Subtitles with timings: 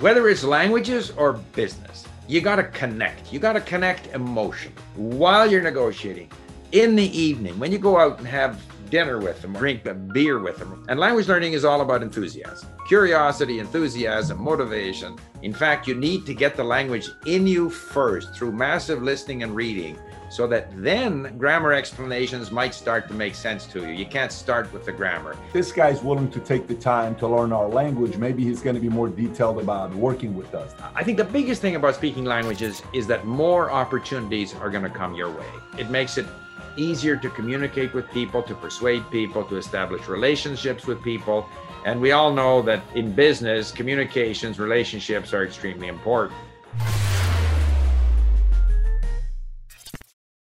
[0.00, 3.32] Whether it's languages or business, you got to connect.
[3.32, 6.30] You got to connect emotion while you're negotiating.
[6.72, 8.60] In the evening, when you go out and have
[8.90, 10.84] dinner with them, drink a beer with them.
[10.88, 15.16] And language learning is all about enthusiasm, curiosity, enthusiasm, motivation.
[15.42, 19.54] In fact, you need to get the language in you first through massive listening and
[19.54, 19.96] reading
[20.34, 23.92] so that then grammar explanations might start to make sense to you.
[23.92, 25.36] You can't start with the grammar.
[25.52, 28.16] This guy's willing to take the time to learn our language.
[28.16, 30.74] Maybe he's going to be more detailed about working with us.
[30.96, 34.90] I think the biggest thing about speaking languages is that more opportunities are going to
[34.90, 35.46] come your way.
[35.78, 36.26] It makes it
[36.76, 41.48] easier to communicate with people, to persuade people, to establish relationships with people.
[41.86, 46.40] And we all know that in business, communications, relationships are extremely important.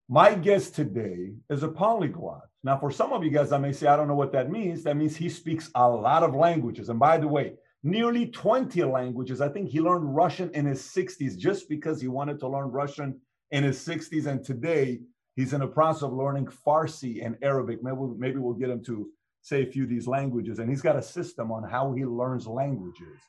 [0.10, 2.42] My guest today is a polyglot.
[2.64, 4.84] Now, for some of you guys, I may say, I don't know what that means.
[4.84, 6.90] That means he speaks a lot of languages.
[6.90, 7.54] And by the way,
[7.84, 9.40] nearly 20 languages.
[9.40, 13.20] I think he learned Russian in his 60s just because he wanted to learn Russian
[13.52, 14.26] in his 60s.
[14.26, 15.00] And today,
[15.36, 17.82] he's in the process of learning Farsi and Arabic.
[17.82, 19.10] Maybe, maybe we'll get him to
[19.42, 20.60] say a few of these languages.
[20.60, 23.20] And he's got a system on how he learns languages.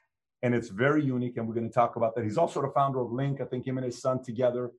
[0.43, 1.37] And it's very unique.
[1.37, 2.25] And we're going to talk about that.
[2.25, 3.43] He's also the founder of LingQ.
[3.43, 4.71] I think him and his son together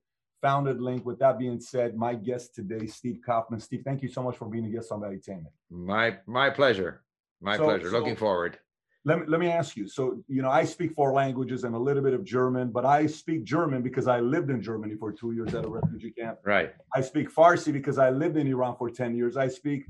[0.46, 1.04] founded LingQ.
[1.04, 3.60] With that being said, my guest today, Steve Kaufmann.
[3.60, 5.54] Steve, thank you so much for being a guest on Valuetainment.
[5.72, 7.02] My my pleasure.
[7.42, 7.90] My so, pleasure.
[7.90, 8.60] So Looking forward.
[9.08, 9.88] Let me, let me ask you.
[9.88, 13.06] So, you know, I speak four languages and a little bit of German, but I
[13.06, 16.40] speak German because I lived in Germany for two years at a refugee camp.
[16.44, 16.74] Right.
[16.96, 19.38] I speak Farsi because I lived in Iran for 10 years.
[19.38, 19.86] I speak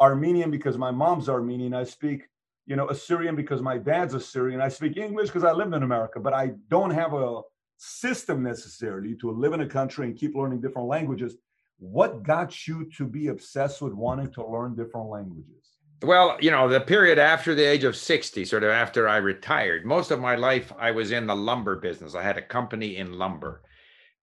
[0.00, 1.74] Armenian because my mom's Armenian.
[1.74, 2.28] I speak,
[2.66, 4.60] you know, Assyrian because my dad's Assyrian.
[4.60, 7.40] I speak English because I lived in America, but I don't have a
[7.80, 11.36] system necessarily to live in a country and keep learning different languages.
[11.78, 15.78] What got you to be obsessed with wanting to learn different languages?
[16.02, 19.86] Well, you know, the period after the age of 60, sort of after I retired,
[19.86, 22.14] most of my life I was in the lumber business.
[22.14, 23.62] I had a company in lumber.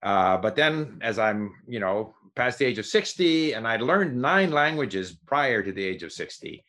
[0.04, 4.22] Uh, but then as I'm, you know, past the age of 60, and I learned
[4.22, 6.64] nine languages prior to the age of 60.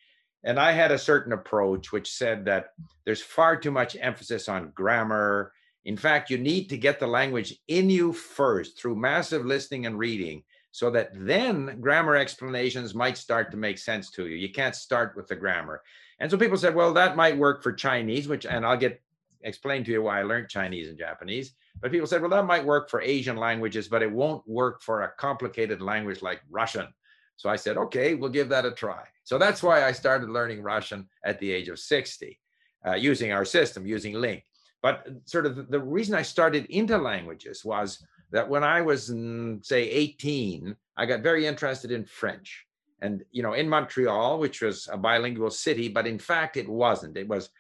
[0.45, 2.73] And I had a certain approach which said that
[3.05, 5.53] there's far too much emphasis on grammar
[5.89, 9.99] in fact, you need to get the language in you first through massive listening and
[9.99, 14.37] reading so that then grammar explanations might start to make sense to you.
[14.37, 15.81] You can't start with the grammar.
[16.21, 19.01] And so people said, well, that might work for Chinese, which, and I'll get
[19.41, 21.55] explain to you why I learned Chinese and Japanese.
[21.81, 25.05] But people said, well, that might work for Asian languages, but it won't work for
[25.05, 26.89] a complicated language like Russian.
[27.37, 29.05] So I said, okay, we'll give that a try.
[29.25, 32.39] So that's why I started learning Russian at the age of 60,
[32.87, 34.43] uh, using our system, using LingQ.
[34.83, 39.65] But sort of the reason I started into languages was that when I was, mm,
[39.65, 42.65] say, 18, I got very interested in French.
[43.01, 47.17] And, you know, in Montreal, which was a bilingual city, but in fact, it wasn't.
[47.17, 47.51] It was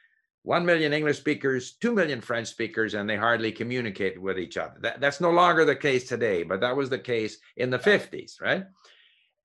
[0.42, 4.74] 1 million English speakers, 2 million French speakers, and they hardly communicated with each other.
[4.80, 8.40] That, that's no longer the case today, but that was the case in the 50s,
[8.40, 8.64] right?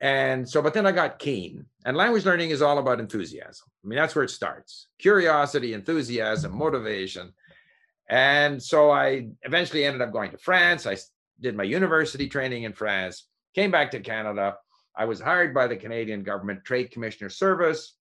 [0.01, 1.65] And so, but then I got keen.
[1.85, 3.67] And language learning is all about enthusiasm.
[3.83, 7.33] I mean, that's where it starts curiosity, enthusiasm, motivation.
[8.13, 10.85] And so I eventually ended up going to France.
[10.85, 10.97] I
[11.41, 13.25] did my university training in France,
[13.55, 14.57] came back to Canada.
[14.95, 17.95] I was hired by the Canadian government Trade Commissioner Service.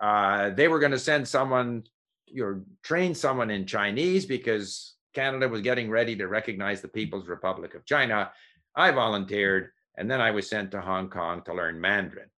[0.00, 1.84] Uh, they were going to send someone,
[2.26, 7.28] you know, train someone in Chinese because Canada was getting ready to recognize the People's
[7.28, 8.32] Republic of China.
[8.74, 12.30] I volunteered, and then I was sent to Hong Kong to learn Mandarin.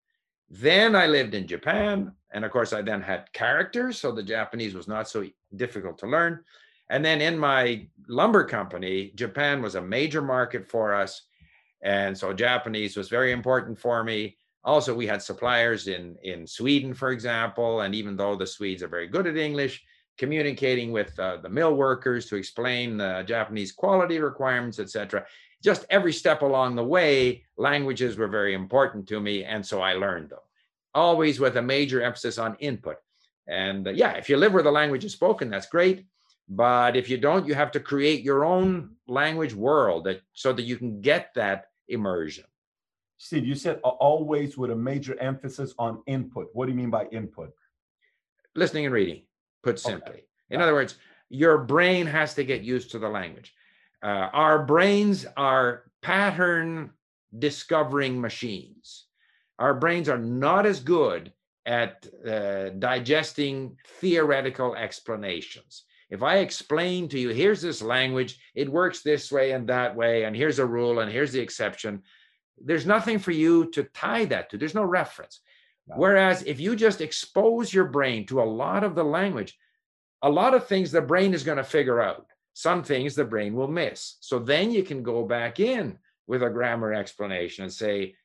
[0.51, 4.75] Then I lived in Japan, and of course, I then had characters, so the Japanese
[4.75, 5.25] was not so
[5.57, 6.45] difficult to learn.
[6.91, 11.23] And then in my lumber company, Japan was a major market for us.
[11.83, 14.37] And so Japanese was very important for me.
[14.65, 17.83] Also, we had suppliers in, in Sweden, for example.
[17.83, 19.83] And even though the Swedes are very good at English,
[20.19, 25.25] communicating with uh, the mill workers to explain the Japanese quality requirements, etc.
[25.63, 29.45] Just every step along the way, languages were very important to me.
[29.45, 30.41] And so I learned them,
[30.95, 32.97] always with a major emphasis on input.
[33.47, 36.05] And uh, yeah, if you live where the language is spoken, that's great.
[36.49, 40.63] But if you don't, you have to create your own language world that so that
[40.63, 42.45] you can get that immersion.
[43.19, 46.49] Steve, you said always with a major emphasis on input.
[46.53, 47.51] What do you mean by input?
[48.55, 49.23] Listening and reading,
[49.63, 50.11] put simply.
[50.11, 50.23] Okay.
[50.51, 50.95] In other words,
[51.29, 53.53] your brain has to get used to the language.
[54.03, 56.91] Uh, our brains are pattern
[57.39, 59.07] discovering machines.
[59.59, 61.33] Our brains are not as good
[61.67, 65.83] at uh, digesting theoretical explanations.
[66.11, 70.25] If I explain to you, here's this language, it works this way and that way,
[70.25, 72.03] and here's a rule and here's the exception,
[72.61, 74.59] there's nothing for you to tie that to.
[74.59, 75.41] There's no reference.
[75.97, 79.57] Whereas if you just expose your brain to a lot of the language,
[80.23, 82.27] a lot of things the brain is going to figure out.
[82.53, 84.17] Some things the brain will miss.
[84.21, 88.17] So then you can go back in with a grammar explanation and say,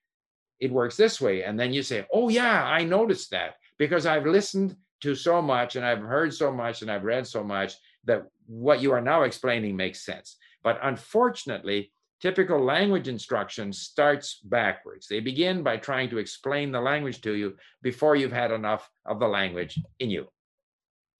[0.59, 1.43] it works this way.
[1.43, 5.75] And then you say, oh, yeah, I noticed that because I've listened to so much
[5.75, 9.23] and I've heard so much and I've read so much that what you are now
[9.23, 10.37] explaining makes sense.
[10.63, 11.91] But unfortunately,
[12.21, 15.07] typical language instruction starts backwards.
[15.07, 19.19] They begin by trying to explain the language to you before you've had enough of
[19.19, 20.27] the language in you.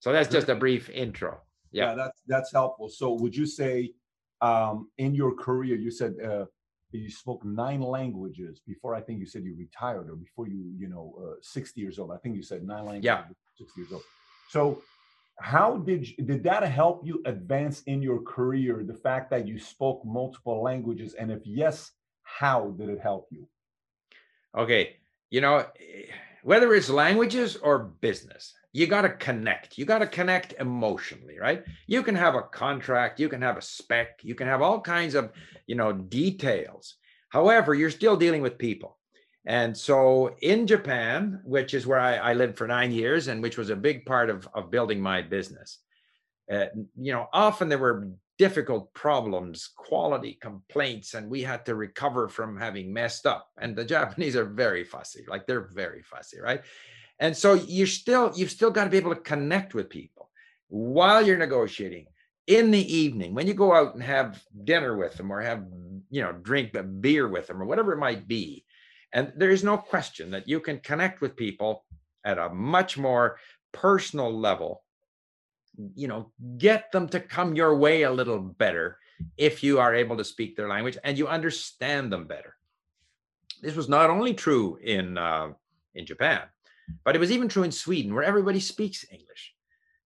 [0.00, 1.40] So that's just a brief intro.
[1.70, 2.88] Yeah, yeah that's that's helpful.
[2.88, 3.92] So would you say
[4.40, 6.46] um, in your career, you said uh,
[6.98, 10.88] you spoke nine languages before I think you said you retired or before you, you
[10.88, 12.12] know, uh, 60 years old.
[12.12, 13.24] I think you said nine languages, yeah.
[13.58, 14.02] 60 years old.
[14.48, 14.82] So
[15.38, 19.58] how did you, did that help you advance in your career the fact that you
[19.58, 21.92] spoke multiple languages and if yes
[22.22, 23.46] how did it help you
[24.56, 24.96] okay
[25.30, 25.66] you know
[26.42, 29.78] whether it's languages or business you got to connect.
[29.78, 31.64] You got to connect emotionally right?
[31.86, 35.14] You can have a contract you can have a spec you can have all kinds
[35.14, 35.32] of
[35.66, 36.96] you know details.
[37.30, 38.98] However you're still dealing with people.
[39.46, 43.58] And so in Japan, which is where I, I, lived for nine years and which
[43.58, 45.80] was a big part of, of building my business,
[46.50, 46.66] uh,
[46.98, 52.58] you know, often there were difficult problems, quality complaints, and we had to recover from
[52.58, 53.48] having messed up.
[53.60, 56.62] And the Japanese are very fussy, like they're very fussy, right?
[57.20, 60.30] And so you're still, you've still got to be able to connect with people
[60.68, 62.06] while you're negotiating
[62.46, 65.64] in the evening when you go out and have dinner with them or have,
[66.10, 68.64] you know, drink a beer with them or whatever it might be
[69.14, 71.84] and there is no question that you can connect with people
[72.24, 73.38] at a much more
[73.72, 74.82] personal level.
[75.94, 78.98] You know, get them to come your way a little better
[79.38, 82.56] if you are able to speak their language and you understand them better.
[83.62, 85.52] This was not only true in uh,
[85.94, 86.42] in Japan,
[87.04, 89.54] but it was even true in Sweden, where everybody speaks English.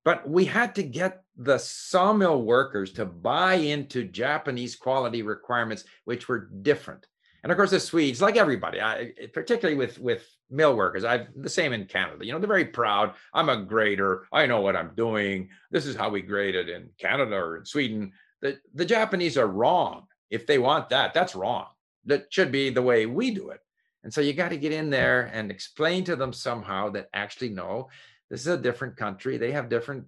[0.04, 6.28] But we had to get the sawmill workers to buy into Japanese quality requirements, which
[6.28, 7.06] were different.
[7.42, 11.48] And of course, the Swedes, like everybody, I, particularly with with mill workers, I've the
[11.48, 12.24] same in Canada.
[12.24, 13.14] You know, they're very proud.
[13.32, 14.26] I'm a grader.
[14.32, 15.50] I know what I'm doing.
[15.70, 18.12] This is how we grade it in Canada or in Sweden.
[18.40, 20.06] The the Japanese are wrong.
[20.30, 21.66] If they want that, that's wrong.
[22.06, 23.60] That should be the way we do it.
[24.08, 27.50] And so you got to get in there and explain to them somehow that actually
[27.50, 27.90] no,
[28.30, 29.36] this is a different country.
[29.36, 30.06] They have different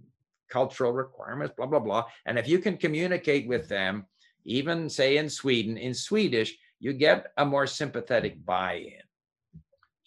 [0.49, 2.05] cultural requirements, blah blah blah.
[2.25, 4.07] And if you can communicate with them,
[4.47, 9.03] even say in Sweden, in Swedish you get a more sympathetic buy-in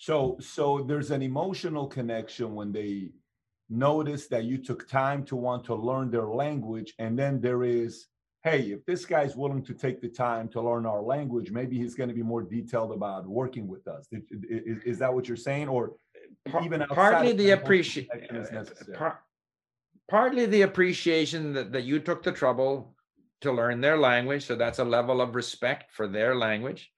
[0.04, 3.12] so so there's an emotional connection when they
[3.70, 8.08] notice that you took time to want to learn their language and then there is
[8.44, 11.96] hey if this guy's willing to take the time to learn our language maybe he's
[11.96, 15.68] going to be more detailed about working with us is, is that what you're saying
[15.68, 15.94] or
[16.62, 18.10] even partly the appreciation
[20.10, 22.94] partly the appreciation that, that you took the trouble
[23.42, 24.46] to learn their language.
[24.46, 26.92] So that's a level of respect for their language.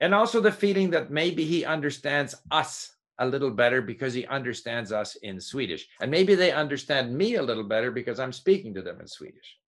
[0.00, 4.90] And also the feeling that maybe he understands us a little better because he understands
[4.90, 5.86] us in Swedish.
[6.00, 9.58] And maybe they understand me a little better because I'm speaking to them in Swedish.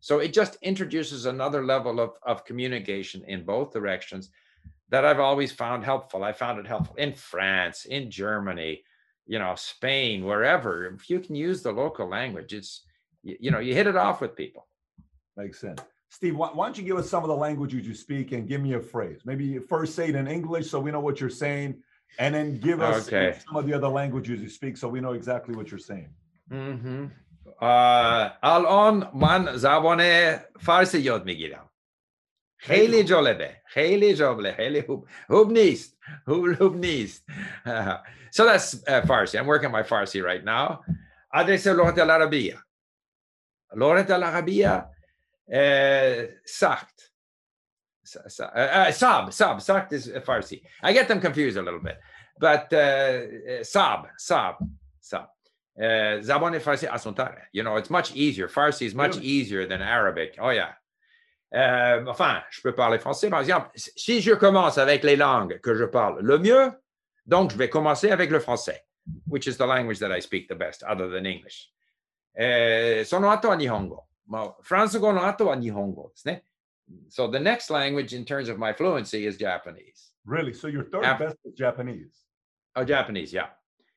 [0.00, 4.30] So it just introduces another level of, of communication in both directions
[4.90, 6.22] that I've always found helpful.
[6.22, 8.82] I found it helpful in France, in Germany,
[9.26, 10.86] you know, Spain, wherever.
[10.86, 12.84] If you can use the local language, it's,
[13.22, 14.66] you, you know, you hit it off with people.
[15.36, 15.80] Makes sense.
[16.10, 18.60] Steve, why, why, don't you give us some of the languages you speak and give
[18.60, 19.22] me a phrase?
[19.24, 21.82] Maybe first say it in English so we know what you're saying,
[22.18, 23.38] and then give us okay.
[23.44, 26.10] some of the other languages you speak so we know exactly what you're saying.
[26.52, 27.06] Mm-hmm.
[27.61, 31.69] الان من زبان فارسی یاد میگیرم
[32.57, 37.25] خیلی جالبه خیلی جالبه خیلی خوب خوب نیست خوب خوب نیست
[38.31, 40.83] so that's uh, Farsi I'm working my Farsi right now
[41.33, 42.63] أدرس اللغة العربية
[43.73, 44.89] اللغة العربية
[45.51, 47.11] uh, Sakt.
[48.55, 50.61] Uh, Sab, Sab, Sakt is Farsi.
[50.81, 51.99] I get them confused a little bit.
[52.39, 54.55] But uh, Sab, Sab,
[54.99, 55.27] Sab.
[55.77, 57.43] Uh, Zabon Farsi Asuntare.
[57.53, 58.47] You know, it's much easier.
[58.47, 60.37] Farsi is much easier than Arabic.
[60.39, 60.73] Oh, yeah.
[61.53, 63.29] Euh, enfin, je peux parler français.
[63.29, 66.71] Par exemple, si je commence avec les langues que je parle le mieux,
[67.25, 68.81] donc je vais commencer avec le français,
[69.25, 71.71] which is the language that I speak the best, other than English.
[72.35, 74.05] Eh, sono atto a Nihongo.
[74.27, 76.43] まあ、フランス語の後は日本語ですね。
[77.09, 80.13] So the next language in terms of my fluency is Japanese.
[80.25, 80.53] Really?
[80.53, 82.11] So your third After, best is Japanese?
[82.75, 83.49] Oh, Japanese, yeah.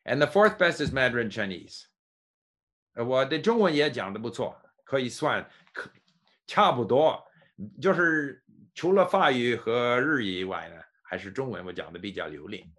[0.06, 1.84] And the fourth best is Mandarin Chinese.
[2.94, 5.48] 我的中文也讲的不错，可以算
[6.46, 7.24] 差不多，
[7.80, 8.42] 就是
[8.74, 12.70] 除了法语和日语以外呢，还是中文我讲的比较流利。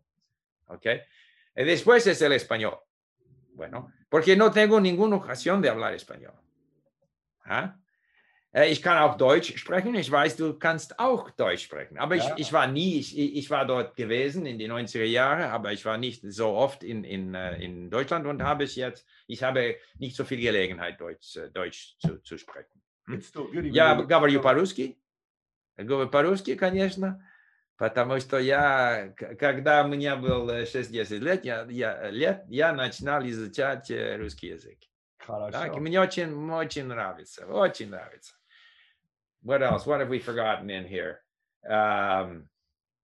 [0.65, 2.79] OK，y después es el español.
[3.55, 6.33] Bueno, porque no tengo ninguna ocasión de hablar español.
[7.45, 7.75] ¿Ah?
[8.57, 9.95] Äh, ich kann auch Deutsch sprechen.
[9.95, 11.97] Ich weiß, du kannst auch Deutsch sprechen.
[11.97, 12.23] Aber ja.
[12.23, 15.83] ich, ich war nie, ich, ich war dort gewesen in die 90er Jahre, aber ich
[15.85, 19.75] war nicht so oft in, in, äh, in Deutschland und habe es jetzt, ich habe
[19.97, 22.81] nicht so viel Gelegenheit, Deutsch, äh, Deutsch zu, zu sprechen.
[23.07, 23.21] Hm?
[23.71, 24.97] Я говорю по-русски.
[25.75, 27.19] Говорю по-русски, конечно.
[27.75, 33.91] Потому что я, когда у меня было 6-10 лет, я, я, лет, я начинал изучать
[34.19, 34.77] русский язык.
[35.17, 35.51] Хорошо.
[35.51, 38.35] Так, мне очень, очень нравится, очень нравится.
[39.42, 39.86] What else?
[39.86, 41.20] What have we forgotten in here?
[41.68, 42.44] Um,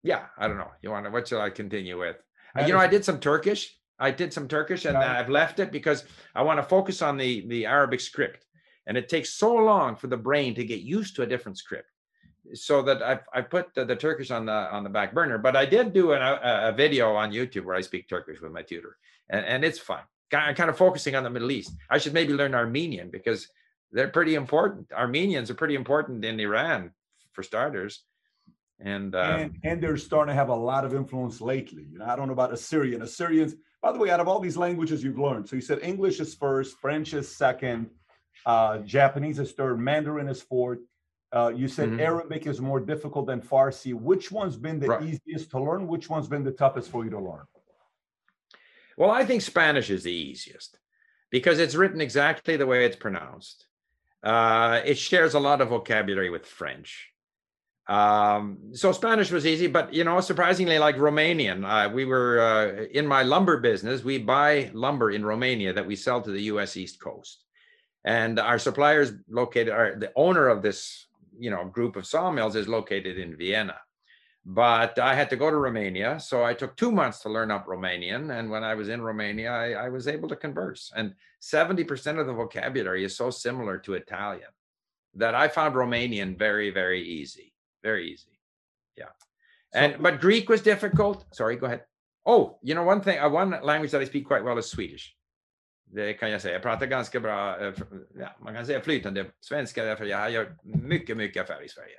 [0.02, 0.70] yeah, I don't know.
[0.82, 2.16] You want to, what shall I continue with?
[2.56, 3.76] Uh, you know, I did some Turkish.
[3.98, 7.46] I did some Turkish and I've left it because I want to focus on the,
[7.46, 8.44] the Arabic script.
[8.86, 11.88] And it takes so long for the brain to get used to a different script
[12.52, 15.38] so that I, I put the, the, Turkish on the on the back burner.
[15.38, 18.52] But I did do an, a, a, video on YouTube where I speak Turkish with
[18.52, 18.96] my tutor,
[19.30, 20.00] and, and it's fun.
[20.32, 21.72] I'm kind of focusing on the Middle East.
[21.88, 23.48] I should maybe learn Armenian because
[23.94, 24.92] they're pretty important.
[24.92, 26.90] Armenians are pretty important in Iran,
[27.32, 28.02] for starters.
[28.80, 31.86] And, um, and and they're starting to have a lot of influence lately.
[31.90, 33.02] You know, I don't know about Assyrian.
[33.02, 36.18] Assyrians, by the way, out of all these languages you've learned, so you said English
[36.18, 37.88] is first, French is second,
[38.44, 40.80] uh, Japanese is third, Mandarin is fourth.
[41.32, 42.00] Uh, you said mm-hmm.
[42.00, 43.94] Arabic is more difficult than Farsi.
[43.94, 45.02] Which one's been the right.
[45.02, 45.86] easiest to learn?
[45.86, 47.44] Which one's been the toughest for you to learn?
[48.96, 50.78] Well, I think Spanish is the easiest
[51.30, 53.66] because it's written exactly the way it's pronounced.
[54.25, 57.11] Uh, it shares a lot of vocabulary with French.
[57.87, 62.85] Um, so Spanish was easy, but you know, surprisingly, like Romanian, uh, we were uh,
[62.93, 64.02] in my lumber business.
[64.02, 66.78] We buy lumber in Romania that we sell to the U.S.
[66.78, 67.45] East Coast,
[68.04, 69.69] and our suppliers located.
[69.69, 71.07] Our the owner of this
[71.38, 73.76] you know group of sawmills is located in Vienna.
[74.46, 77.66] But I had to go to Romania, so I took two months to learn up
[77.66, 78.38] Romanian.
[78.38, 80.92] And when I was in Romania, I, I was able to converse.
[80.94, 84.50] And 70% of the vocabulary is so similar to Italian
[85.14, 87.54] that I found Romanian very, very easy.
[87.82, 88.38] Very easy.
[88.96, 89.12] Yeah.
[89.72, 91.24] And but Greek was difficult.
[91.32, 91.84] Sorry, go ahead.
[92.26, 95.16] Oh, you know, one thing, uh, one language that I speak quite well is Swedish.
[95.86, 96.54] Det kan jag säga.
[96.54, 97.72] Jag pratar ganska bra, eh,
[98.18, 101.98] ja, man kan säga flytande svenska därför jag gör mycket, mycket affärer i Sverige.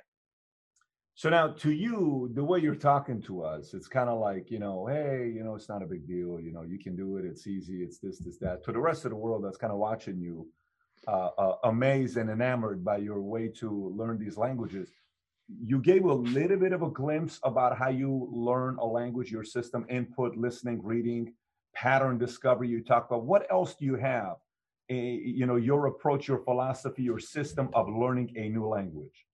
[1.18, 4.58] So now to you, the way you're talking to us, it's kind of like, you
[4.58, 6.38] know, hey, you know, it's not a big deal.
[6.38, 7.24] You know, you can do it.
[7.24, 7.82] It's easy.
[7.82, 8.62] It's this, this, that.
[8.64, 10.46] To the rest of the world that's kind of watching you,
[11.08, 14.90] uh, uh, amazed and enamored by your way to learn these languages,
[15.48, 19.44] you gave a little bit of a glimpse about how you learn a language, your
[19.44, 21.32] system, input, listening, reading,
[21.74, 22.68] pattern discovery.
[22.68, 24.36] You talk about what else do you have?
[24.90, 29.25] A, you know, your approach, your philosophy, your system of learning a new language.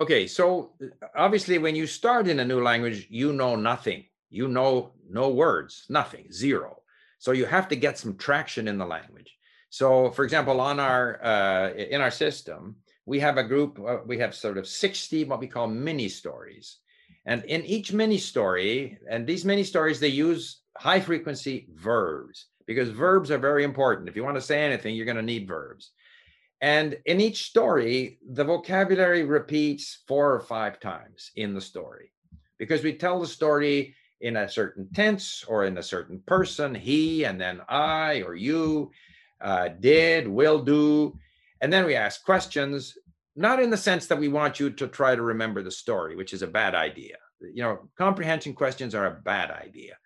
[0.00, 0.70] Okay, so
[1.16, 4.04] obviously, when you start in a new language, you know nothing.
[4.30, 6.82] You know no words, nothing, zero.
[7.18, 9.36] So you have to get some traction in the language.
[9.70, 12.76] So, for example, on our uh, in our system,
[13.06, 13.80] we have a group.
[13.80, 16.78] Uh, we have sort of sixty what we call mini stories,
[17.26, 22.88] and in each mini story, and these mini stories, they use high frequency verbs because
[22.90, 24.08] verbs are very important.
[24.08, 25.90] If you want to say anything, you're going to need verbs.
[26.60, 32.12] And in each story, the vocabulary repeats four or five times in the story
[32.58, 37.24] because we tell the story in a certain tense or in a certain person, he,
[37.24, 38.90] and then I or you,
[39.40, 41.16] uh, did, will do.
[41.60, 42.98] And then we ask questions,
[43.36, 46.32] not in the sense that we want you to try to remember the story, which
[46.32, 47.16] is a bad idea.
[47.40, 49.96] You know, comprehension questions are a bad idea.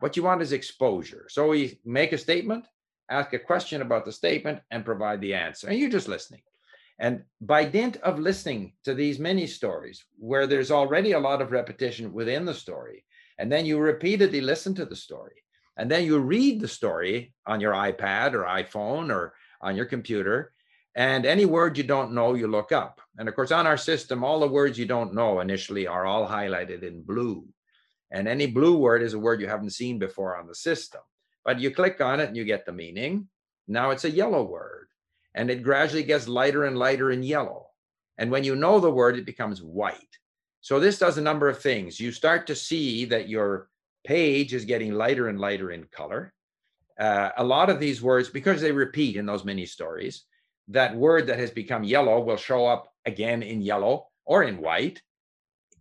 [0.00, 1.26] What you want is exposure.
[1.30, 2.66] So we make a statement,
[3.10, 5.68] ask a question about the statement, and provide the answer.
[5.68, 6.42] And you're just listening.
[6.98, 11.52] And by dint of listening to these mini stories, where there's already a lot of
[11.52, 13.04] repetition within the story,
[13.38, 15.42] and then you repeatedly listen to the story,
[15.76, 20.52] and then you read the story on your iPad or iPhone or on your computer,
[20.94, 23.00] and any word you don't know, you look up.
[23.18, 26.28] And of course, on our system, all the words you don't know initially are all
[26.28, 27.46] highlighted in blue.
[28.10, 31.00] And any blue word is a word you haven't seen before on the system.
[31.44, 33.28] But you click on it and you get the meaning.
[33.68, 34.88] Now it's a yellow word.
[35.34, 37.68] And it gradually gets lighter and lighter in yellow.
[38.18, 39.96] And when you know the word, it becomes white.
[40.60, 41.98] So this does a number of things.
[41.98, 43.68] You start to see that your
[44.04, 46.32] page is getting lighter and lighter in color.
[46.98, 50.24] Uh, a lot of these words, because they repeat in those mini stories,
[50.68, 55.02] that word that has become yellow will show up again in yellow or in white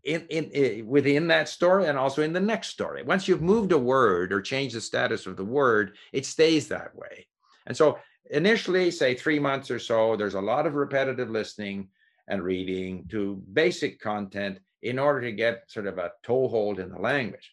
[0.03, 3.03] in, in, in, within that story and also in the next story.
[3.03, 6.96] Once you've moved a word or changed the status of the word, it stays that
[6.96, 7.27] way.
[7.67, 8.00] And so
[8.31, 11.89] initially, say three months or so, there's a lot of repetitive listening
[12.27, 17.00] and reading to basic content in order to get sort of a toehold in the
[17.00, 17.51] language.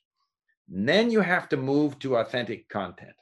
[0.72, 3.12] And then you have to move to authentic content.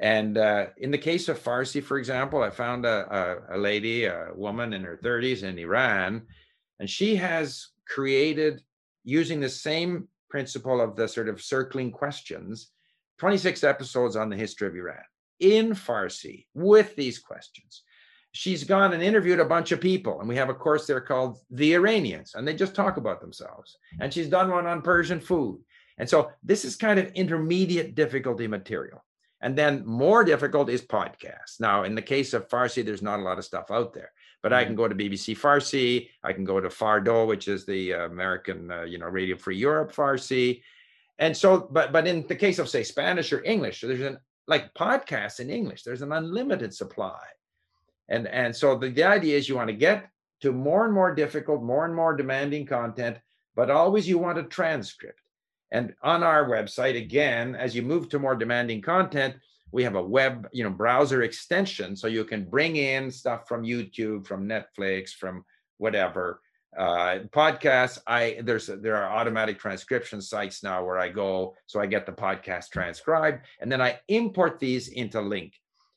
[0.00, 4.06] And uh, in the case of Farsi, for example, I found a, a, a lady,
[4.06, 6.22] a woman in her 30s in Iran,
[6.80, 8.62] and she has created
[9.04, 12.70] using the same principle of the sort of circling questions
[13.18, 15.04] 26 episodes on the history of Iran
[15.40, 17.82] in Farsi with these questions.
[18.32, 21.38] She's gone and interviewed a bunch of people, and we have a course there called
[21.50, 23.76] The Iranians, and they just talk about themselves.
[24.00, 25.60] And she's done one on Persian food.
[25.98, 29.04] And so this is kind of intermediate difficulty material.
[29.40, 31.60] And then more difficult is podcasts.
[31.60, 34.10] Now, in the case of Farsi, there's not a lot of stuff out there,
[34.44, 34.82] but I can mm-hmm.
[34.82, 36.10] go to BBC Farsi.
[36.22, 39.56] I can go to Farda, which is the uh, American, uh, you know, Radio Free
[39.56, 40.60] Europe Farsi.
[41.18, 44.74] And so, but but in the case of say Spanish or English, there's an like
[44.74, 45.82] podcasts in English.
[45.82, 47.22] There's an unlimited supply,
[48.10, 50.10] and and so the, the idea is you want to get
[50.42, 53.16] to more and more difficult, more and more demanding content,
[53.56, 55.22] but always you want a transcript.
[55.70, 59.36] And on our website, again, as you move to more demanding content,
[59.74, 63.64] we have a web, you know, browser extension so you can bring in stuff from
[63.64, 65.44] YouTube, from Netflix, from
[65.78, 66.40] whatever.
[66.78, 71.86] Uh, podcasts, I there's there are automatic transcription sites now where I go, so I
[71.86, 75.52] get the podcast transcribed, and then I import these into LingQ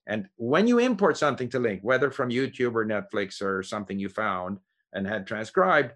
[0.07, 4.09] And when you import something to LingQ whether from YouTube or Netflix or something you
[4.09, 4.57] found
[4.93, 5.93] and had transcribed,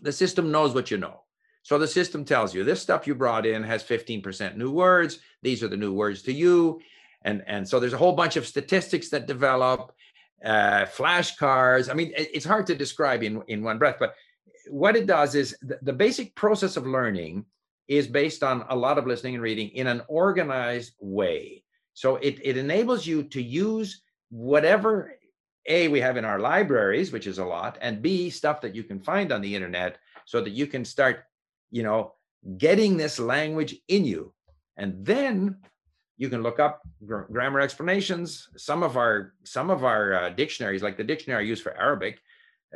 [0.00, 1.20] the system knows what you know.
[1.68, 5.18] So the system tells you this stuff you brought in has 15% new words.
[5.42, 6.80] These are the new words to you.
[7.26, 9.92] And, and so there's a whole bunch of statistics that develop,
[10.42, 11.90] uh, flashcards.
[11.90, 14.14] I mean, it's hard to describe in, in one breath, but
[14.70, 17.44] what it does is the, the basic process of learning
[17.86, 21.62] is based on a lot of listening and reading in an organized way.
[21.92, 25.18] So it, it enables you to use whatever
[25.66, 28.84] A, we have in our libraries, which is a lot, and B, stuff that you
[28.84, 31.24] can find on the internet so that you can start,
[31.70, 32.14] you know,
[32.56, 34.32] getting this language in you.
[34.76, 35.56] And then
[36.16, 38.48] you can look up gr- grammar explanations.
[38.56, 42.20] Some of our some of our uh, dictionaries, like the dictionary I use for Arabic,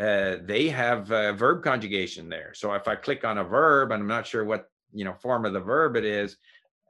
[0.00, 2.54] uh, they have uh, verb conjugation there.
[2.54, 5.44] So if I click on a verb and I'm not sure what you know form
[5.44, 6.36] of the verb it is,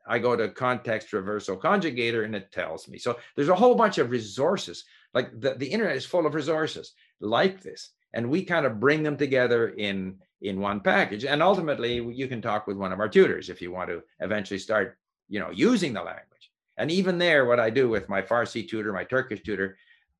[0.06, 2.98] I go to Context Reverso conjugator and it tells me.
[2.98, 4.84] So there's a whole bunch of resources.
[5.14, 7.90] Like the, the internet is full of resources like this.
[8.14, 11.24] And we kind of bring them together in in one package.
[11.24, 14.58] And ultimately you can talk with one of our tutors if you want to eventually
[14.58, 16.50] start, you know, using the language.
[16.76, 19.76] And even there, what I do with my Farsi tutor, my Turkish tutor,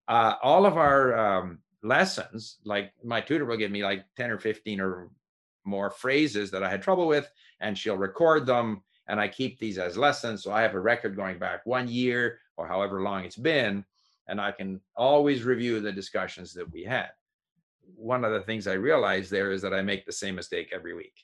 [0.09, 4.39] uh, all of our um, lessons, like my tutor will give me like 10 or
[4.39, 5.11] 15 or
[5.65, 7.29] more phrases that I had trouble with,
[7.61, 10.43] and she'll record them and I keep these as lessons.
[10.43, 13.85] So I have a record going back one year or however long it's been,
[14.29, 17.11] and I can always review the discussions that we had.
[17.95, 20.95] One of the things I realized there is that I make the same mistake every
[20.95, 21.15] week.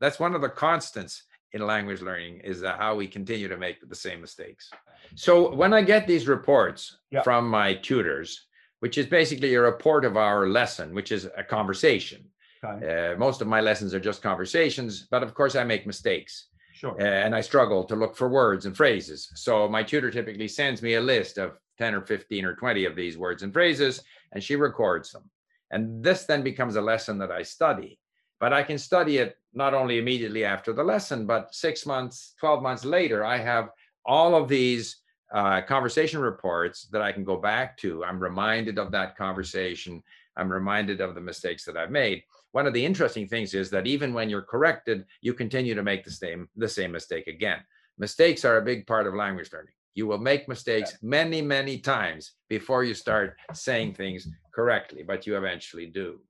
[0.00, 3.76] That's one of the constants in language learning is that how we continue to make
[3.88, 4.70] the same mistakes.
[5.14, 7.22] So when I get these reports yeah.
[7.22, 8.46] from my tutors,
[8.80, 12.24] which is basically a report of our lesson, which is a conversation.
[12.62, 13.12] Okay.
[13.12, 16.48] Uh, most of my lessons are just conversations, but of course I make mistakes.
[16.72, 16.94] Sure.
[17.00, 19.30] Uh, and I struggle to look for words and phrases.
[19.34, 22.96] So my tutor typically sends me a list of 10 or 15 or 20 of
[22.96, 24.02] these words and phrases,
[24.32, 25.30] and she records them.
[25.70, 27.98] And this then becomes a lesson that I study.
[28.38, 32.62] But I can study it not only immediately after the lesson, but six months, 12
[32.62, 33.70] months later, I have
[34.04, 34.98] all of these
[35.32, 38.04] uh, conversation reports that I can go back to.
[38.04, 40.02] I'm reminded of that conversation.
[40.36, 42.22] I'm reminded of the mistakes that I've made
[42.56, 46.04] one of the interesting things is that even when you're corrected, you continue to make
[46.04, 47.58] the same the same mistake again.
[47.98, 49.74] Mistakes are a big part of language learning.
[49.96, 55.36] You will make mistakes many, many times before you start saying things correctly, but you
[55.36, 56.20] eventually do.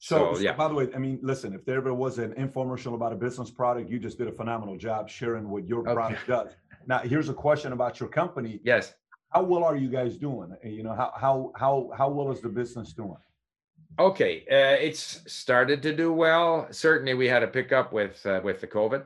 [0.00, 0.54] So, so, yeah.
[0.54, 3.48] by the way, I mean, listen, if there ever was an infomercial about a business
[3.48, 5.94] product, you just did a phenomenal job sharing what your okay.
[5.94, 6.48] product does.
[6.86, 8.60] Now, here's a question about your company.
[8.64, 8.94] Yes.
[9.28, 10.56] How well are you guys doing?
[10.64, 13.22] You know, how how how how well is the business doing?
[14.00, 16.66] Okay, uh, it's started to do well.
[16.72, 19.04] Certainly, we had a pickup with uh, with the COVID.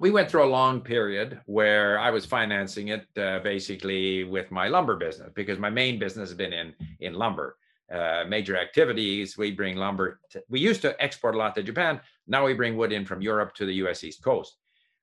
[0.00, 4.68] We went through a long period where I was financing it uh, basically with my
[4.68, 7.56] lumber business because my main business has been in in lumber.
[7.90, 9.38] Uh, major activities.
[9.38, 10.20] We bring lumber.
[10.32, 12.02] To, we used to export a lot to Japan.
[12.26, 14.04] Now we bring wood in from Europe to the U.S.
[14.04, 14.58] East Coast.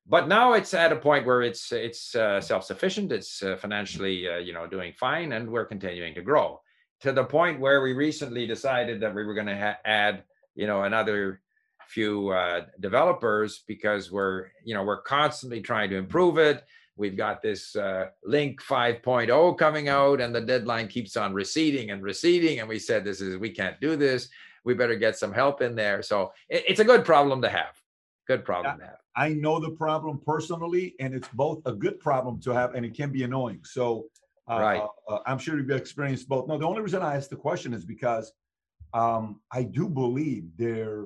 [0.06, 3.12] But now it's at a point where it's it's uh, self sufficient.
[3.12, 6.62] It's uh, financially you know doing fine, and we're continuing to grow
[7.02, 10.24] to the point where we recently decided that we were going to ha- add,
[10.56, 11.42] you know, another
[11.88, 16.64] few uh, developers because we're, you know, we're constantly trying to improve it.
[16.98, 22.02] We've got this uh, LingQ 5.0 coming out, and the deadline keeps on receding and
[22.02, 22.60] receding.
[22.60, 24.30] And we said, "This is we can't do this.
[24.64, 27.76] We better get some help in there." So it, it's a good problem to have.
[28.28, 28.98] good problem to have.
[29.16, 32.94] I know the problem personally, and it's both a good problem to have, and it
[32.96, 33.62] can be annoying.
[33.64, 34.08] So,
[34.50, 34.84] uh, Right.
[35.08, 36.48] uh, I'm sure you've experienced both.
[36.48, 38.34] No, the only reason I asked the question is because
[38.94, 41.06] um, I do believe there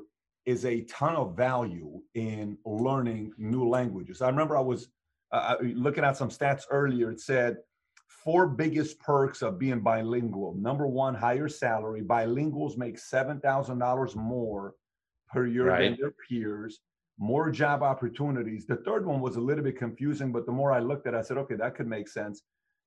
[0.49, 4.21] is a ton of value in learning new languages.
[4.21, 4.81] I remember I was
[5.31, 7.11] uh, uh, looking at some stats earlier.
[7.11, 7.57] It said
[8.23, 10.55] four biggest perks of being bilingual.
[10.55, 12.01] Number one, higher salary.
[12.01, 14.73] Bilinguals make seven thousand dollars more
[15.31, 16.79] per year than their peers.
[17.19, 18.65] More job opportunities.
[18.65, 21.17] The third one was a little bit confusing, but the more I looked at, it,
[21.17, 22.41] I said, okay, that could make sense.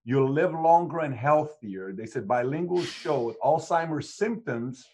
[0.04, 1.92] You'll live longer and healthier.
[1.92, 4.84] They said bilinguals showed Alzheimer's symptoms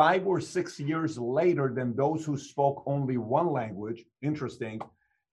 [0.00, 4.02] five or six years later than those who spoke only one language.
[4.22, 4.80] Interesting.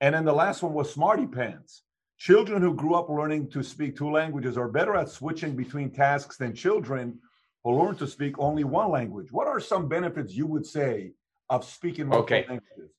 [0.02, 1.84] And then the last one was smarty pants.
[2.18, 6.36] Children who grew up learning to speak two languages are better at switching between tasks
[6.36, 7.18] than children
[7.64, 9.32] who learn to speak only one language.
[9.32, 11.14] What are some benefits you would say
[11.50, 12.48] of speaking multiple Okay.
[12.50, 12.92] languages?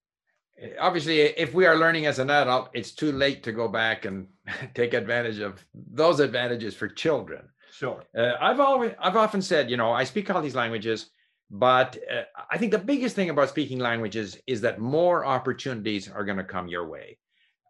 [0.62, 4.06] Uh, Obviously, if we are learning as an adult, it's too late to go back
[4.06, 4.16] and
[4.74, 5.62] take advantage of
[6.02, 7.42] those advantages for children.
[7.70, 8.02] Sure.
[8.16, 11.10] Uh, I've always, I've often said, you know, I speak all these languages,
[11.50, 16.24] but uh, I think the biggest thing about speaking languages is that more opportunities are
[16.24, 17.18] going to come your way.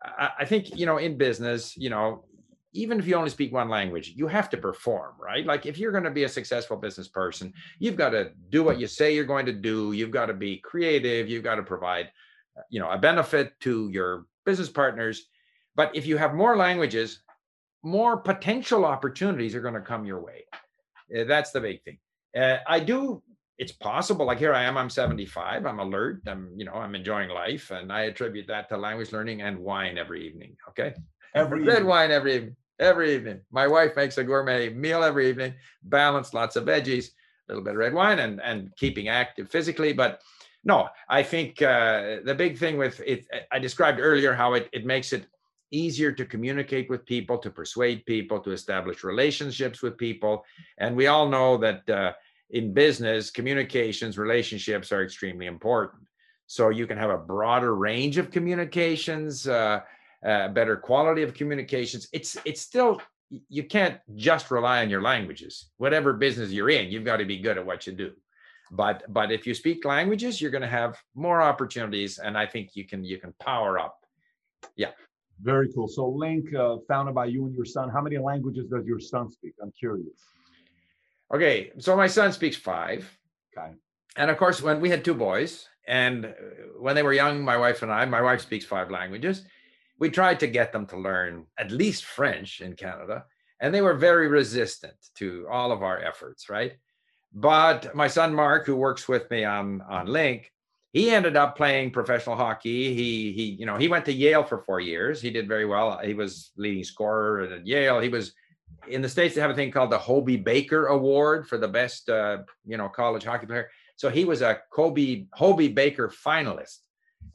[0.03, 2.25] I, I think, you know, in business, you know,
[2.73, 5.47] even if you only speak one language, you have to perform, right?
[5.47, 8.79] Like if you're going to be a successful business person, you've got to do what
[8.79, 9.93] you say you're going to do.
[9.93, 11.29] You've got to be creative.
[11.29, 12.11] You've got to provide,
[12.57, 15.27] uh, you know, a benefit to your business partners.
[15.77, 17.23] But if you have more languages,
[17.83, 20.45] more potential opportunities are going to come your way.
[21.17, 21.99] Uh, that's the big thing.
[22.37, 23.23] Uh, I do.
[23.59, 24.27] It's possible.
[24.27, 24.77] Like here I am.
[24.77, 25.67] I'm 75.
[25.67, 26.23] I'm alert.
[26.27, 29.99] I'm, you know, I'm enjoying life, and I attribute that to language learning and wine
[29.99, 30.57] every evening.
[30.69, 30.95] Okay,
[31.35, 32.57] Every red wine every evening.
[32.81, 37.53] Every evening, my wife makes a gourmet meal every evening, balanced, lots of veggies, a
[37.53, 39.93] little bit of red wine, and and keeping active physically.
[39.93, 40.23] But
[40.63, 44.87] no, I think uh, the big thing with it, I described earlier how it it
[44.87, 45.27] makes it
[45.73, 50.45] easier to communicate with people, to persuade people, to establish relationships with people.
[50.79, 52.13] And we all know that uh,
[52.51, 56.03] in business, communications, relationships are extremely important.
[56.47, 59.81] So you can have a broader range of communications, uh,
[60.27, 62.09] uh, better quality of communications.
[62.13, 63.01] It's it's still
[63.51, 65.71] you can't just rely on your languages.
[65.77, 68.13] Whatever business you're in, you've got to be good at what you do.
[68.71, 72.71] But but if you speak languages, you're going to have more opportunities, and I think
[72.75, 73.99] you can you can power up.
[74.77, 74.93] Yeah.
[75.41, 75.87] Very cool.
[75.87, 77.89] So, LingQ, uh, founded by you and your son.
[77.91, 79.55] How many languages does your son speak?
[79.63, 80.19] I'm curious.
[81.33, 83.11] Okay, so my son speaks five.
[83.57, 83.73] Okay.
[84.17, 86.33] And of course, when we had two boys, and uh,
[86.79, 89.45] when they were young, my wife and I, my wife speaks five languages.
[89.99, 93.25] We tried to get them to learn at least French in Canada,
[93.61, 96.75] and they were very resistant to all of our efforts, right?
[97.33, 100.45] But my son Mark, who works with me on on LingQ,
[100.93, 102.95] he ended up playing professional hockey.
[102.95, 105.21] He he, you know, he went to Yale for four years.
[105.21, 105.99] He did very well.
[105.99, 108.01] He was leading scorer at Yale.
[108.01, 108.33] He was
[108.89, 109.35] in the states.
[109.35, 112.89] They have a thing called the Hobey Baker Award for the best, uh, you know,
[112.89, 113.71] college hockey player.
[113.97, 116.79] So he was a Kobe Hobey Baker finalist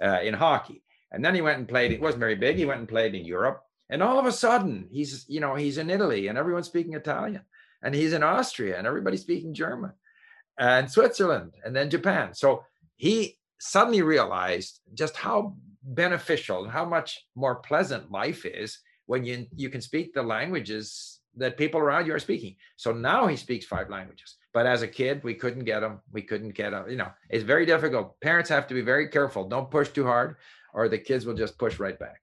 [0.02, 1.92] uh, in hockey, and then he went and played.
[1.92, 2.56] It wasn't very big.
[2.56, 5.78] He went and played in Europe, and all of a sudden, he's you know he's
[5.78, 7.42] in Italy, and everyone's speaking Italian,
[7.84, 9.92] and he's in Austria, and everybody's speaking German,
[10.58, 12.34] and Switzerland, and then Japan.
[12.34, 12.64] So
[12.96, 19.48] he suddenly realized just how beneficial and how much more pleasant life is when you
[19.56, 22.56] you can speak the languages that people around you are speaking.
[22.76, 24.38] So now he speaks five languages.
[24.54, 26.00] But as a kid, we couldn't get him.
[26.12, 26.90] We couldn't get him.
[26.90, 28.20] You know, it's very difficult.
[28.22, 29.48] Parents have to be very careful.
[29.48, 30.36] Don't push too hard,
[30.74, 32.22] or the kids will just push right back.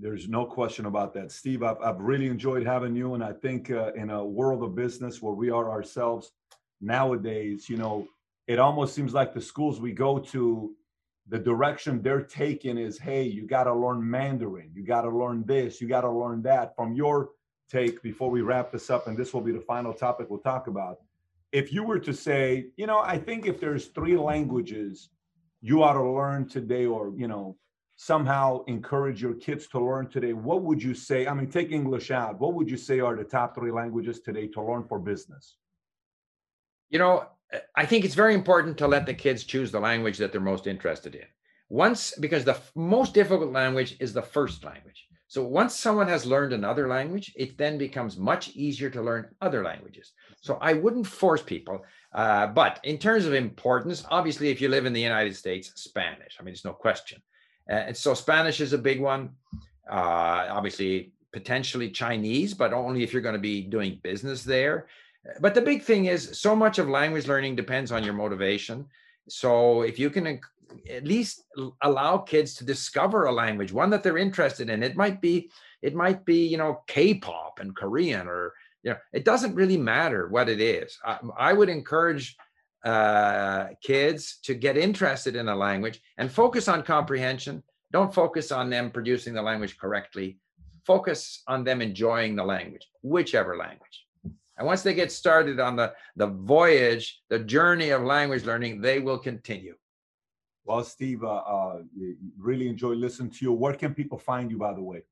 [0.00, 1.30] There's no question about that.
[1.30, 3.14] Steve, I've, I've really enjoyed having you.
[3.14, 6.32] And I think uh, in a world of business where we are ourselves
[6.80, 8.08] nowadays, you know,
[8.48, 10.74] it almost seems like the schools we go to,
[11.28, 15.44] the direction they're taking is hey, you got to learn Mandarin, you got to learn
[15.46, 16.74] this, you got to learn that.
[16.76, 17.30] From your
[17.70, 20.66] take, before we wrap this up, and this will be the final topic we'll talk
[20.66, 20.98] about.
[21.52, 25.10] If you were to say, you know, I think if there's three languages
[25.60, 27.56] you ought to learn today, or, you know,
[27.96, 31.26] somehow encourage your kids to learn today, what would you say?
[31.26, 32.40] I mean, take English out.
[32.40, 35.56] What would you say are the top three languages today to learn for business?
[36.90, 37.28] You know,
[37.76, 40.66] I think it's very important to let the kids choose the language that they're most
[40.66, 41.26] interested in.
[41.68, 45.06] Once, because the f- most difficult language is the first language.
[45.34, 49.64] So once someone has learned another language, it then becomes much easier to learn other
[49.64, 50.12] languages.
[50.40, 51.84] So I wouldn't force people.
[52.12, 56.36] Uh, but in terms of importance, obviously, if you live in the United States, Spanish.
[56.38, 57.20] I mean, there's no question.
[57.68, 59.30] Uh, and so Spanish is a big one.
[59.90, 64.86] Uh, obviously, potentially Chinese, but only if you're going to be doing business there.
[65.40, 68.86] But the big thing is, so much of language learning depends on your motivation.
[69.28, 70.38] So if you can,
[70.90, 71.44] at least
[71.82, 74.82] allow kids to discover a language, one that they're interested in.
[74.82, 75.50] It might be,
[75.82, 80.28] it might be, you know, K-pop and Korean, or you know, it doesn't really matter
[80.28, 80.98] what it is.
[81.04, 82.36] I, I would encourage
[82.84, 87.62] uh, kids to get interested in a language and focus on comprehension.
[87.92, 90.38] Don't focus on them producing the language correctly.
[90.84, 94.04] Focus on them enjoying the language, whichever language.
[94.58, 99.00] And once they get started on the, the voyage, the journey of language learning, they
[99.00, 99.74] will continue.
[100.64, 101.82] Well, Steve, uh, uh,
[102.38, 103.52] really enjoy listening to you.
[103.52, 105.02] Where can people find you, by the way?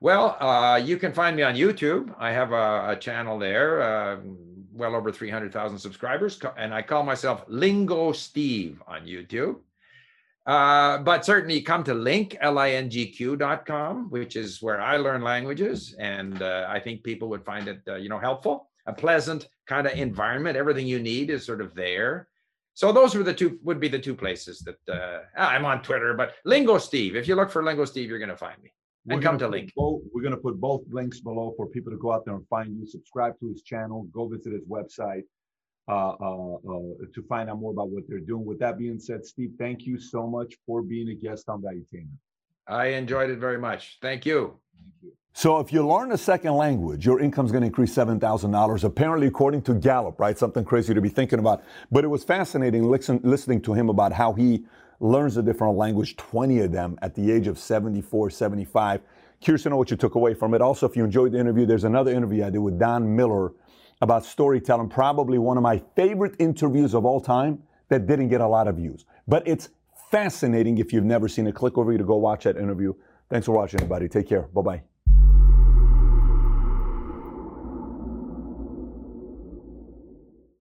[0.00, 2.14] Well, uh, you can find me on YouTube.
[2.18, 4.18] I have a, a channel there, uh,
[4.72, 9.56] well over 300,000 subscribers, and I call myself Lingo Steve on YouTube.
[10.44, 15.96] Uh, but certainly come to LingQ, L-I-N-G-Q.com, which is where I learn languages.
[15.98, 19.88] And uh, I think people would find it, uh, you know, helpful, a pleasant kind
[19.88, 20.56] of environment.
[20.56, 22.28] Everything you need is sort of there.
[22.76, 26.12] So those were the two, would be the two places that uh, I'm on Twitter,
[26.12, 28.70] but Lingo Steve, if you look for Lingo Steve, you're going to find me
[29.08, 29.70] and come to LingQ.
[29.74, 32.46] Both, we're going to put both links below for people to go out there and
[32.48, 35.22] find you, subscribe to his channel, go visit his website
[35.88, 36.80] uh, uh, uh,
[37.14, 38.44] to find out more about what they're doing.
[38.44, 42.18] With that being said, Steve, thank you so much for being a guest on Valuetainment.
[42.66, 43.96] I enjoyed it very much.
[44.02, 44.58] Thank you.
[44.74, 45.12] Thank you.
[45.38, 49.60] So if you learn a second language, your income's going to increase $7,000, apparently according
[49.64, 50.38] to Gallup, right?
[50.38, 51.62] Something crazy to be thinking about.
[51.92, 54.64] But it was fascinating listen, listening to him about how he
[54.98, 59.02] learns a different language, 20 of them at the age of 74, 75.
[59.42, 60.62] Curious to know what you took away from it.
[60.62, 63.52] Also, if you enjoyed the interview, there's another interview I did with Don Miller
[64.00, 68.48] about storytelling, probably one of my favorite interviews of all time that didn't get a
[68.48, 69.04] lot of views.
[69.28, 69.68] But it's
[70.10, 71.54] fascinating if you've never seen it.
[71.54, 72.94] Click over here to go watch that interview.
[73.28, 74.08] Thanks for watching, everybody.
[74.08, 74.44] Take care.
[74.54, 74.95] Bye bye.